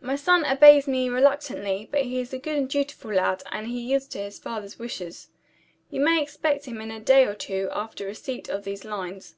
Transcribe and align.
"My 0.00 0.16
son 0.16 0.46
obeys 0.46 0.88
me 0.88 1.10
reluctantly; 1.10 1.86
but 1.92 2.04
he 2.04 2.18
is 2.20 2.32
a 2.32 2.38
good 2.38 2.56
and 2.56 2.66
dutiful 2.70 3.12
lad 3.12 3.42
and 3.52 3.66
he 3.66 3.80
yields 3.82 4.06
to 4.06 4.18
his 4.18 4.38
father's 4.38 4.78
wishes. 4.78 5.28
You 5.90 6.00
may 6.00 6.22
expect 6.22 6.64
him 6.64 6.80
in 6.80 6.90
a 6.90 6.98
day 7.00 7.26
or 7.26 7.34
two 7.34 7.68
after 7.70 8.06
receipt 8.06 8.48
of 8.48 8.64
these 8.64 8.86
lines. 8.86 9.34